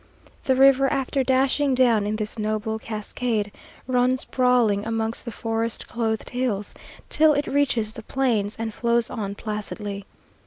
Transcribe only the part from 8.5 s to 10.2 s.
and flows on placidly.